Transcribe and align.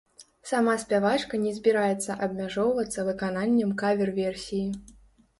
Сама 0.51 0.73
спявачка 0.83 1.39
не 1.41 1.51
збіраецца 1.57 2.15
абмяжоўвацца 2.27 3.05
выкананнем 3.09 3.75
кавер-версіі. 3.83 4.63